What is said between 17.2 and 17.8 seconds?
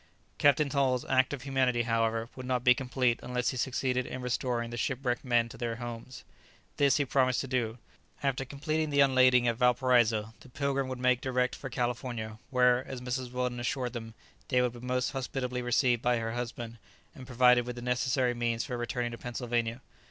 provided with